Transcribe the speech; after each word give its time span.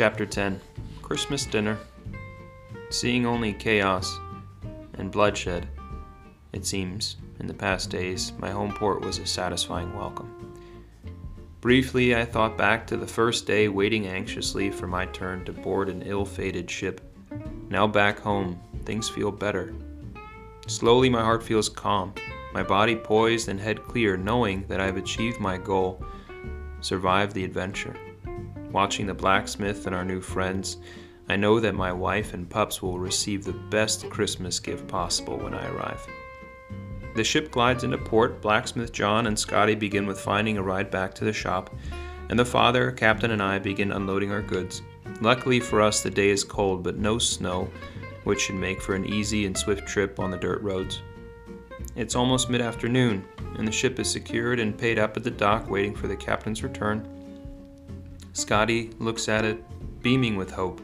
Chapter 0.00 0.24
10 0.24 0.58
Christmas 1.02 1.44
Dinner. 1.44 1.76
Seeing 2.88 3.26
only 3.26 3.52
chaos 3.52 4.18
and 4.94 5.10
bloodshed, 5.10 5.68
it 6.54 6.64
seems, 6.64 7.18
in 7.38 7.46
the 7.46 7.52
past 7.52 7.90
days, 7.90 8.32
my 8.38 8.50
home 8.50 8.72
port 8.72 9.02
was 9.02 9.18
a 9.18 9.26
satisfying 9.26 9.94
welcome. 9.94 10.54
Briefly, 11.60 12.16
I 12.16 12.24
thought 12.24 12.56
back 12.56 12.86
to 12.86 12.96
the 12.96 13.06
first 13.06 13.46
day 13.46 13.68
waiting 13.68 14.06
anxiously 14.06 14.70
for 14.70 14.86
my 14.86 15.04
turn 15.04 15.44
to 15.44 15.52
board 15.52 15.90
an 15.90 16.00
ill 16.00 16.24
fated 16.24 16.70
ship. 16.70 17.02
Now 17.68 17.86
back 17.86 18.20
home, 18.20 18.58
things 18.86 19.10
feel 19.10 19.30
better. 19.30 19.74
Slowly, 20.66 21.10
my 21.10 21.20
heart 21.20 21.42
feels 21.42 21.68
calm, 21.68 22.14
my 22.54 22.62
body 22.62 22.96
poised 22.96 23.50
and 23.50 23.60
head 23.60 23.82
clear, 23.82 24.16
knowing 24.16 24.64
that 24.68 24.80
I've 24.80 24.96
achieved 24.96 25.40
my 25.40 25.58
goal, 25.58 26.02
survived 26.80 27.34
the 27.34 27.44
adventure. 27.44 27.94
Watching 28.72 29.06
the 29.06 29.14
blacksmith 29.14 29.86
and 29.86 29.96
our 29.96 30.04
new 30.04 30.20
friends, 30.20 30.76
I 31.28 31.36
know 31.36 31.58
that 31.58 31.74
my 31.74 31.92
wife 31.92 32.34
and 32.34 32.48
pups 32.48 32.80
will 32.80 32.98
receive 32.98 33.44
the 33.44 33.52
best 33.52 34.08
Christmas 34.10 34.60
gift 34.60 34.86
possible 34.86 35.36
when 35.38 35.54
I 35.54 35.68
arrive. 35.68 36.06
The 37.16 37.24
ship 37.24 37.50
glides 37.50 37.82
into 37.82 37.98
port, 37.98 38.40
blacksmith 38.40 38.92
John 38.92 39.26
and 39.26 39.36
Scotty 39.36 39.74
begin 39.74 40.06
with 40.06 40.20
finding 40.20 40.56
a 40.56 40.62
ride 40.62 40.90
back 40.90 41.14
to 41.14 41.24
the 41.24 41.32
shop, 41.32 41.74
and 42.28 42.38
the 42.38 42.44
father, 42.44 42.92
captain, 42.92 43.32
and 43.32 43.42
I 43.42 43.58
begin 43.58 43.90
unloading 43.90 44.30
our 44.30 44.42
goods. 44.42 44.82
Luckily 45.20 45.58
for 45.58 45.82
us, 45.82 46.00
the 46.00 46.10
day 46.10 46.30
is 46.30 46.44
cold, 46.44 46.84
but 46.84 46.96
no 46.96 47.18
snow, 47.18 47.68
which 48.22 48.42
should 48.42 48.54
make 48.54 48.80
for 48.80 48.94
an 48.94 49.04
easy 49.04 49.46
and 49.46 49.58
swift 49.58 49.88
trip 49.88 50.20
on 50.20 50.30
the 50.30 50.36
dirt 50.36 50.62
roads. 50.62 51.02
It's 51.96 52.14
almost 52.14 52.48
mid 52.48 52.60
afternoon, 52.60 53.24
and 53.58 53.66
the 53.66 53.72
ship 53.72 53.98
is 53.98 54.08
secured 54.08 54.60
and 54.60 54.78
paid 54.78 55.00
up 55.00 55.16
at 55.16 55.24
the 55.24 55.30
dock, 55.30 55.68
waiting 55.68 55.94
for 55.94 56.06
the 56.06 56.16
captain's 56.16 56.62
return. 56.62 57.19
Scotty 58.32 58.90
looks 58.98 59.28
at 59.28 59.44
it, 59.44 59.62
beaming 60.02 60.36
with 60.36 60.50
hope 60.50 60.80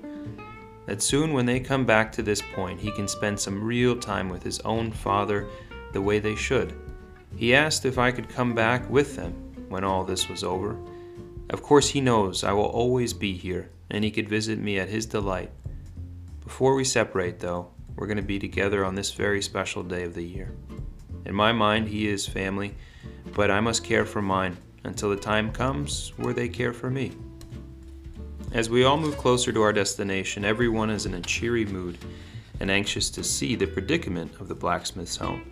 that 0.86 1.02
soon, 1.02 1.32
when 1.32 1.46
they 1.46 1.60
come 1.60 1.84
back 1.84 2.12
to 2.12 2.22
this 2.22 2.40
point, 2.40 2.80
he 2.80 2.92
can 2.92 3.08
spend 3.08 3.38
some 3.38 3.62
real 3.62 3.96
time 3.96 4.28
with 4.28 4.42
his 4.42 4.60
own 4.60 4.92
father 4.92 5.48
the 5.92 6.00
way 6.00 6.20
they 6.20 6.36
should. 6.36 6.72
He 7.36 7.54
asked 7.54 7.84
if 7.84 7.98
I 7.98 8.12
could 8.12 8.28
come 8.28 8.54
back 8.54 8.88
with 8.88 9.16
them 9.16 9.32
when 9.68 9.84
all 9.84 10.04
this 10.04 10.28
was 10.28 10.44
over. 10.44 10.76
Of 11.50 11.62
course, 11.62 11.88
he 11.88 12.00
knows 12.00 12.44
I 12.44 12.52
will 12.52 12.64
always 12.64 13.12
be 13.12 13.36
here, 13.36 13.68
and 13.90 14.04
he 14.04 14.10
could 14.10 14.28
visit 14.28 14.58
me 14.58 14.78
at 14.78 14.88
his 14.88 15.06
delight. 15.06 15.50
Before 16.44 16.76
we 16.76 16.84
separate, 16.84 17.40
though, 17.40 17.70
we're 17.96 18.06
going 18.06 18.16
to 18.16 18.22
be 18.22 18.38
together 18.38 18.84
on 18.84 18.94
this 18.94 19.12
very 19.12 19.42
special 19.42 19.82
day 19.82 20.04
of 20.04 20.14
the 20.14 20.24
year. 20.24 20.52
In 21.24 21.34
my 21.34 21.50
mind, 21.50 21.88
he 21.88 22.06
is 22.06 22.26
family, 22.26 22.74
but 23.34 23.50
I 23.50 23.58
must 23.58 23.82
care 23.82 24.04
for 24.04 24.22
mine 24.22 24.56
until 24.84 25.10
the 25.10 25.16
time 25.16 25.50
comes 25.50 26.12
where 26.16 26.34
they 26.34 26.48
care 26.48 26.72
for 26.72 26.90
me. 26.90 27.12
As 28.52 28.70
we 28.70 28.84
all 28.84 28.96
move 28.96 29.18
closer 29.18 29.52
to 29.52 29.62
our 29.62 29.72
destination, 29.72 30.44
everyone 30.44 30.88
is 30.88 31.04
in 31.04 31.14
a 31.14 31.20
cheery 31.20 31.64
mood 31.66 31.98
and 32.60 32.70
anxious 32.70 33.10
to 33.10 33.24
see 33.24 33.54
the 33.56 33.66
predicament 33.66 34.40
of 34.40 34.48
the 34.48 34.54
blacksmith's 34.54 35.16
home. 35.16 35.42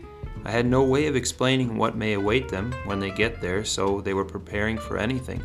I 0.44 0.50
had 0.50 0.64
no 0.64 0.84
way 0.84 1.06
of 1.06 1.16
explaining 1.16 1.76
what 1.76 1.96
may 1.96 2.12
await 2.14 2.48
them 2.48 2.72
when 2.84 3.00
they 3.00 3.10
get 3.10 3.40
there, 3.40 3.64
so 3.64 4.00
they 4.00 4.14
were 4.14 4.24
preparing 4.24 4.78
for 4.78 4.96
anything. 4.96 5.42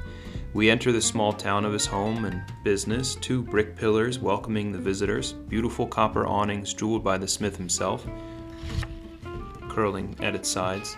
We 0.54 0.70
enter 0.70 0.92
the 0.92 1.02
small 1.02 1.34
town 1.34 1.66
of 1.66 1.74
his 1.74 1.86
home 1.86 2.26
and 2.26 2.44
business, 2.64 3.16
two 3.16 3.42
brick 3.42 3.76
pillars 3.76 4.20
welcoming 4.20 4.72
the 4.72 4.80
visitors, 4.80 5.34
beautiful 5.34 5.88
copper 5.88 6.28
awnings 6.28 6.74
jeweled 6.74 7.04
by 7.04 7.18
the 7.18 7.28
smith 7.28 7.58
himself, 7.58 8.06
curling 9.70 10.16
at 10.22 10.36
its 10.36 10.50
sides. 10.50 10.96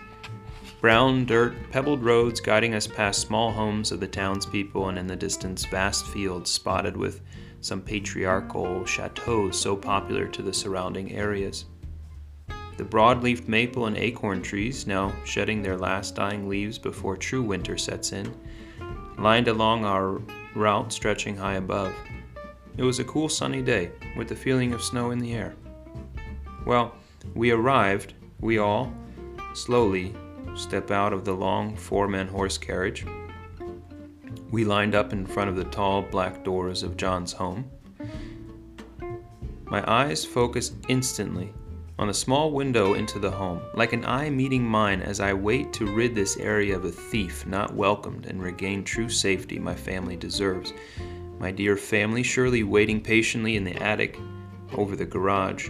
Brown 0.82 1.26
dirt, 1.26 1.54
pebbled 1.70 2.04
roads 2.04 2.42
guiding 2.42 2.74
us 2.74 2.88
past 2.88 3.22
small 3.22 3.52
homes 3.52 3.92
of 3.92 4.00
the 4.00 4.08
townspeople, 4.08 4.90
and 4.90 4.98
in 4.98 5.06
the 5.06 5.16
distance, 5.16 5.64
vast 5.64 6.08
fields 6.08 6.50
spotted 6.50 6.98
with 6.98 7.22
some 7.60 7.84
patriarchal 7.84 8.84
chateaux 8.86 9.52
so 9.52 9.76
popular 9.76 10.28
to 10.28 10.42
the 10.42 10.52
surrounding 10.52 11.12
areas. 11.12 11.66
The 12.78 12.84
broad-leafed 12.84 13.48
maple 13.48 13.86
and 13.86 13.96
acorn 13.96 14.42
trees, 14.42 14.88
now 14.88 15.14
shedding 15.24 15.62
their 15.62 15.78
last 15.78 16.16
dying 16.16 16.50
leaves 16.50 16.80
before 16.80 17.16
true 17.16 17.44
winter 17.44 17.78
sets 17.78 18.12
in, 18.12 18.34
lined 19.20 19.50
along 19.50 19.86
our 19.86 20.20
route 20.56 20.92
stretching 20.92 21.38
high 21.38 21.58
above. 21.58 21.94
It 22.78 22.84
was 22.84 22.98
a 22.98 23.04
cool 23.04 23.30
sunny 23.30 23.62
day, 23.62 23.92
with 24.18 24.30
the 24.30 24.36
feeling 24.36 24.74
of 24.74 24.82
snow 24.82 25.12
in 25.12 25.20
the 25.20 25.34
air. 25.34 25.54
Well, 26.66 26.96
we 27.36 27.52
arrived, 27.52 28.16
we 28.40 28.58
all, 28.58 28.92
slowly, 29.54 30.16
step 30.56 30.92
out 30.92 31.14
of 31.14 31.26
the 31.26 31.34
long 31.34 31.76
four 31.76 32.08
man 32.08 32.28
horse 32.28 32.58
carriage. 32.58 33.06
We 34.52 34.66
lined 34.66 34.96
up 34.96 35.14
in 35.14 35.26
front 35.26 35.50
of 35.50 35.56
the 35.56 35.64
tall 35.66 36.02
black 36.02 36.44
doors 36.44 36.84
of 36.84 36.98
John's 36.98 37.34
home. 37.34 37.70
My 39.66 39.84
eyes 39.90 40.26
focus 40.26 40.74
instantly 40.90 41.54
on 41.98 42.10
a 42.10 42.14
small 42.14 42.52
window 42.52 42.96
into 42.96 43.20
the 43.20 43.32
home, 43.32 43.62
like 43.76 43.94
an 43.94 44.04
eye 44.06 44.30
meeting 44.30 44.64
mine 44.64 45.02
as 45.02 45.20
I 45.20 45.34
wait 45.34 45.72
to 45.74 45.86
rid 45.86 46.16
this 46.16 46.36
area 46.38 46.76
of 46.76 46.84
a 46.84 46.92
thief 46.92 47.46
not 47.46 47.74
welcomed 47.76 48.26
and 48.26 48.42
regain 48.42 48.84
true 48.84 49.08
safety 49.08 49.60
my 49.60 49.76
family 49.76 50.18
deserves. 50.18 50.74
My 51.40 51.52
dear 51.52 51.78
family 51.78 52.24
surely 52.24 52.64
waiting 52.64 53.02
patiently 53.02 53.56
in 53.56 53.64
the 53.64 53.76
attic 53.82 54.20
over 54.74 54.96
the 54.96 55.06
garage. 55.06 55.70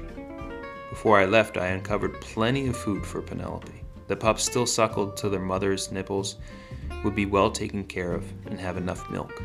Before 0.89 1.19
I 1.19 1.25
left, 1.25 1.57
I 1.57 1.67
uncovered 1.67 2.19
plenty 2.21 2.67
of 2.67 2.77
food 2.77 3.05
for 3.05 3.21
Penelope. 3.21 3.80
The 4.11 4.17
pups 4.17 4.43
still 4.43 4.65
suckled 4.65 5.15
to 5.17 5.29
their 5.29 5.39
mother's 5.39 5.89
nipples 5.89 6.35
would 7.05 7.15
be 7.15 7.25
well 7.25 7.49
taken 7.49 7.85
care 7.85 8.11
of 8.11 8.25
and 8.45 8.59
have 8.59 8.75
enough 8.75 9.09
milk. 9.09 9.41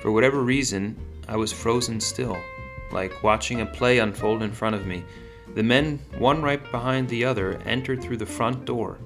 For 0.00 0.10
whatever 0.10 0.40
reason, 0.40 0.96
I 1.28 1.36
was 1.36 1.52
frozen 1.52 2.00
still, 2.00 2.38
like 2.90 3.22
watching 3.22 3.60
a 3.60 3.66
play 3.66 3.98
unfold 3.98 4.42
in 4.42 4.50
front 4.50 4.76
of 4.76 4.86
me. 4.86 5.04
The 5.54 5.62
men, 5.62 6.00
one 6.16 6.40
right 6.40 6.70
behind 6.70 7.06
the 7.10 7.26
other, 7.26 7.60
entered 7.66 8.02
through 8.02 8.16
the 8.16 8.24
front 8.24 8.64
door. 8.64 8.96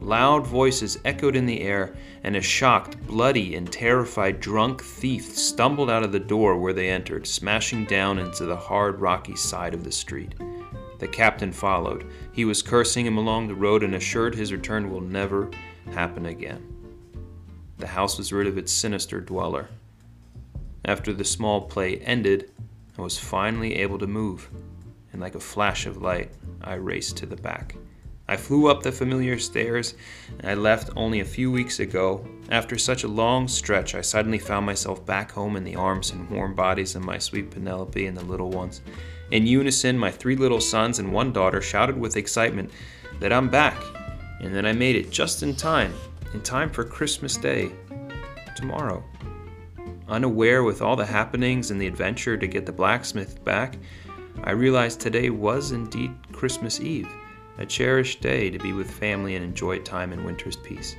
Loud 0.00 0.44
voices 0.44 0.98
echoed 1.04 1.36
in 1.36 1.46
the 1.46 1.60
air, 1.60 1.94
and 2.24 2.34
a 2.34 2.42
shocked, 2.42 3.00
bloody, 3.06 3.54
and 3.54 3.70
terrified 3.70 4.40
drunk 4.40 4.82
thief 4.82 5.38
stumbled 5.38 5.88
out 5.88 6.02
of 6.02 6.10
the 6.10 6.18
door 6.18 6.58
where 6.58 6.72
they 6.72 6.90
entered, 6.90 7.28
smashing 7.28 7.84
down 7.84 8.18
into 8.18 8.44
the 8.44 8.56
hard, 8.56 9.00
rocky 9.00 9.36
side 9.36 9.72
of 9.72 9.84
the 9.84 9.92
street. 9.92 10.34
The 11.02 11.08
captain 11.08 11.50
followed. 11.50 12.08
He 12.32 12.44
was 12.44 12.62
cursing 12.62 13.04
him 13.04 13.18
along 13.18 13.48
the 13.48 13.56
road 13.56 13.82
and 13.82 13.96
assured 13.96 14.36
his 14.36 14.52
return 14.52 14.88
will 14.88 15.00
never 15.00 15.50
happen 15.90 16.26
again. 16.26 16.64
The 17.78 17.88
house 17.88 18.18
was 18.18 18.32
rid 18.32 18.46
of 18.46 18.56
its 18.56 18.70
sinister 18.70 19.20
dweller. 19.20 19.68
After 20.84 21.12
the 21.12 21.24
small 21.24 21.62
play 21.62 21.96
ended, 21.96 22.52
I 22.96 23.02
was 23.02 23.18
finally 23.18 23.74
able 23.78 23.98
to 23.98 24.06
move, 24.06 24.48
and 25.12 25.20
like 25.20 25.34
a 25.34 25.40
flash 25.40 25.86
of 25.86 26.00
light, 26.00 26.30
I 26.62 26.74
raced 26.74 27.16
to 27.16 27.26
the 27.26 27.34
back. 27.34 27.74
I 28.28 28.36
flew 28.36 28.68
up 28.68 28.84
the 28.84 28.92
familiar 28.92 29.40
stairs, 29.40 29.96
and 30.38 30.48
I 30.48 30.54
left 30.54 30.90
only 30.94 31.18
a 31.18 31.24
few 31.24 31.50
weeks 31.50 31.80
ago. 31.80 32.24
After 32.48 32.78
such 32.78 33.02
a 33.02 33.08
long 33.08 33.48
stretch, 33.48 33.96
I 33.96 34.02
suddenly 34.02 34.38
found 34.38 34.66
myself 34.66 35.04
back 35.04 35.32
home 35.32 35.56
in 35.56 35.64
the 35.64 35.74
arms 35.74 36.12
and 36.12 36.30
warm 36.30 36.54
bodies 36.54 36.94
of 36.94 37.04
my 37.04 37.18
sweet 37.18 37.50
Penelope 37.50 38.06
and 38.06 38.16
the 38.16 38.24
little 38.24 38.50
ones. 38.50 38.82
In 39.32 39.46
unison, 39.46 39.98
my 39.98 40.10
three 40.10 40.36
little 40.36 40.60
sons 40.60 40.98
and 40.98 41.10
one 41.10 41.32
daughter 41.32 41.62
shouted 41.62 41.96
with 41.96 42.18
excitement 42.18 42.70
that 43.18 43.32
I'm 43.32 43.48
back, 43.48 43.82
and 44.40 44.54
that 44.54 44.66
I 44.66 44.72
made 44.72 44.94
it 44.94 45.10
just 45.10 45.42
in 45.42 45.56
time, 45.56 45.94
in 46.34 46.42
time 46.42 46.68
for 46.68 46.84
Christmas 46.84 47.38
Day, 47.38 47.72
tomorrow. 48.54 49.02
Unaware 50.06 50.64
with 50.64 50.82
all 50.82 50.96
the 50.96 51.06
happenings 51.06 51.70
and 51.70 51.80
the 51.80 51.86
adventure 51.86 52.36
to 52.36 52.46
get 52.46 52.66
the 52.66 52.72
blacksmith 52.72 53.42
back, 53.42 53.78
I 54.44 54.50
realized 54.50 55.00
today 55.00 55.30
was 55.30 55.72
indeed 55.72 56.12
Christmas 56.32 56.78
Eve, 56.78 57.08
a 57.56 57.64
cherished 57.64 58.20
day 58.20 58.50
to 58.50 58.58
be 58.58 58.74
with 58.74 58.90
family 58.90 59.34
and 59.34 59.42
enjoy 59.42 59.78
time 59.78 60.12
in 60.12 60.24
winter's 60.24 60.56
peace. 60.56 60.94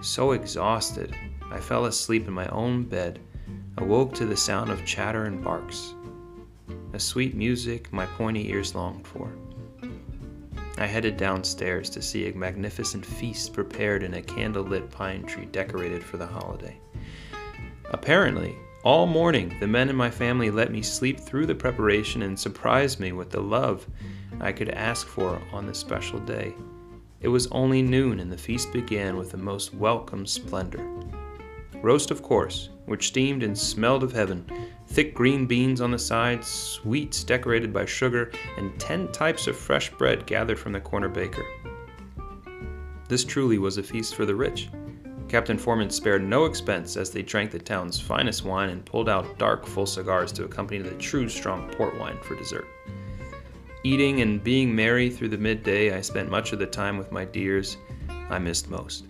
So 0.00 0.32
exhausted, 0.32 1.14
I 1.50 1.60
fell 1.60 1.84
asleep 1.84 2.26
in 2.26 2.32
my 2.32 2.46
own 2.46 2.84
bed, 2.84 3.18
awoke 3.76 4.14
to 4.14 4.24
the 4.24 4.38
sound 4.38 4.70
of 4.70 4.86
chatter 4.86 5.24
and 5.24 5.44
barks, 5.44 5.92
a 6.92 7.00
sweet 7.00 7.34
music 7.34 7.92
my 7.92 8.06
pointy 8.06 8.50
ears 8.50 8.74
longed 8.74 9.06
for. 9.06 9.32
I 10.78 10.86
headed 10.86 11.16
downstairs 11.16 11.88
to 11.90 12.02
see 12.02 12.28
a 12.28 12.34
magnificent 12.34 13.06
feast 13.06 13.52
prepared 13.52 14.02
in 14.02 14.14
a 14.14 14.22
candle-lit 14.22 14.90
pine 14.90 15.22
tree 15.24 15.46
decorated 15.46 16.02
for 16.02 16.16
the 16.16 16.26
holiday. 16.26 16.76
Apparently, 17.90 18.56
all 18.84 19.06
morning 19.06 19.56
the 19.60 19.66
men 19.66 19.88
in 19.88 19.96
my 19.96 20.10
family 20.10 20.50
let 20.50 20.72
me 20.72 20.82
sleep 20.82 21.20
through 21.20 21.46
the 21.46 21.54
preparation 21.54 22.22
and 22.22 22.38
surprised 22.38 23.00
me 23.00 23.12
with 23.12 23.30
the 23.30 23.40
love 23.40 23.86
I 24.40 24.52
could 24.52 24.70
ask 24.70 25.06
for 25.06 25.40
on 25.52 25.66
this 25.66 25.78
special 25.78 26.18
day. 26.18 26.54
It 27.20 27.28
was 27.28 27.46
only 27.52 27.80
noon 27.80 28.18
and 28.18 28.32
the 28.32 28.36
feast 28.36 28.72
began 28.72 29.16
with 29.16 29.30
the 29.30 29.36
most 29.38 29.72
welcome 29.72 30.26
splendor. 30.26 30.84
Roast, 31.80 32.10
of 32.10 32.22
course, 32.22 32.70
which 32.86 33.08
steamed 33.08 33.42
and 33.42 33.56
smelled 33.56 34.02
of 34.02 34.12
heaven, 34.12 34.44
thick 34.92 35.14
green 35.14 35.46
beans 35.46 35.80
on 35.80 35.90
the 35.90 35.98
sides, 35.98 36.46
sweets 36.46 37.24
decorated 37.24 37.72
by 37.72 37.86
sugar, 37.86 38.30
and 38.58 38.78
ten 38.78 39.10
types 39.10 39.46
of 39.46 39.56
fresh 39.56 39.90
bread 39.92 40.26
gathered 40.26 40.58
from 40.58 40.72
the 40.72 40.80
corner 40.80 41.08
baker. 41.08 41.46
This 43.08 43.24
truly 43.24 43.56
was 43.56 43.78
a 43.78 43.82
feast 43.82 44.14
for 44.14 44.26
the 44.26 44.34
rich. 44.34 44.68
Captain 45.28 45.56
Foreman 45.56 45.88
spared 45.88 46.22
no 46.22 46.44
expense 46.44 46.98
as 46.98 47.10
they 47.10 47.22
drank 47.22 47.50
the 47.50 47.58
town's 47.58 47.98
finest 47.98 48.44
wine 48.44 48.68
and 48.68 48.84
pulled 48.84 49.08
out 49.08 49.38
dark, 49.38 49.66
full 49.66 49.86
cigars 49.86 50.30
to 50.32 50.44
accompany 50.44 50.82
the 50.82 50.94
true 50.96 51.26
strong 51.26 51.70
port 51.70 51.98
wine 51.98 52.18
for 52.20 52.36
dessert. 52.36 52.66
Eating 53.84 54.20
and 54.20 54.44
being 54.44 54.76
merry 54.76 55.08
through 55.08 55.30
the 55.30 55.38
midday, 55.38 55.96
I 55.96 56.02
spent 56.02 56.30
much 56.30 56.52
of 56.52 56.58
the 56.58 56.66
time 56.66 56.98
with 56.98 57.10
my 57.10 57.24
dears 57.24 57.78
I 58.28 58.38
missed 58.38 58.68
most. 58.68 59.06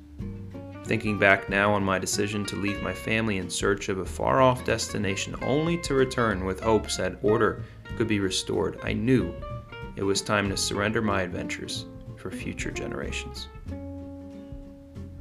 Thinking 0.84 1.19
back 1.19 1.49
now 1.49 1.73
on 1.73 1.84
my 1.84 1.99
decision 1.99 2.44
to 2.46 2.56
leave 2.56 2.82
my 2.82 2.93
family 2.93 3.38
in 3.38 3.49
search 3.49 3.88
of 3.88 3.99
a 3.99 4.05
far 4.05 4.43
off 4.43 4.64
destination 4.64 5.37
only 5.43 5.79
to 5.79 5.94
return 5.94 6.44
with 6.44 6.61
hopes 6.61 6.96
that 6.96 7.19
order 7.23 7.62
could 7.96 8.08
be 8.08 8.19
restored, 8.19 8.81
I 8.82 8.93
knew 8.93 9.32
it 9.96 10.02
was 10.02 10.23
time 10.23 10.49
to 10.50 10.56
surrender 10.56 11.00
my 11.00 11.23
adventures 11.23 11.87
for 12.17 12.31
future 12.31 12.70
generations. 12.70 13.49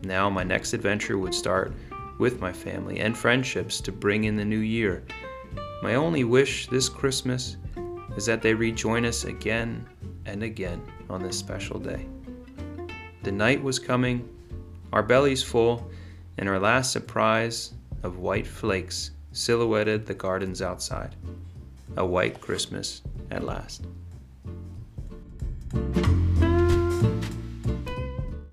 Now, 0.04 0.30
my 0.30 0.44
next 0.44 0.74
adventure 0.74 1.20
would 1.20 1.34
start 1.34 1.74
with 2.18 2.40
my 2.40 2.52
family 2.52 3.00
and 3.00 3.16
friendships 3.16 3.82
to 3.82 3.92
bring 3.92 4.24
in 4.24 4.36
the 4.36 4.46
new 4.46 4.60
year. 4.60 5.04
My 5.84 5.96
only 5.96 6.24
wish 6.24 6.68
this 6.68 6.90
Christmas 6.90 7.58
is 8.16 8.26
that 8.26 8.42
they 8.42 8.54
rejoin 8.54 9.06
us 9.06 9.26
again 9.26 9.86
and 10.26 10.44
again 10.44 10.82
on 11.10 11.22
this 11.22 11.38
special 11.38 11.80
day. 11.80 12.08
The 13.24 13.32
night 13.32 13.62
was 13.62 13.78
coming, 13.78 14.28
our 14.94 15.04
bellies 15.04 15.44
full, 15.44 15.90
and 16.38 16.50
our 16.50 16.60
last 16.60 16.92
surprise 16.92 17.74
of 18.04 18.18
white 18.18 18.48
flakes 18.48 19.12
silhouetted 19.32 20.06
the 20.06 20.14
gardens 20.14 20.62
outside. 20.62 21.16
A 21.98 22.06
white 22.06 22.42
Christmas 22.42 23.02
at 23.30 23.44
last. 23.44 23.86